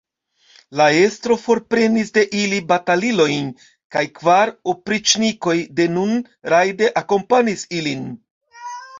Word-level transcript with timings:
La 0.79 0.85
estro 0.99 1.35
forprenis 1.41 2.07
de 2.13 2.21
ili 2.37 2.61
batalilojn, 2.71 3.51
kaj 3.95 4.01
kvar 4.15 4.51
opriĉnikoj 4.73 5.55
denun 5.81 6.15
rajde 6.55 6.89
akompanis 7.03 7.67
ilin. 7.81 8.09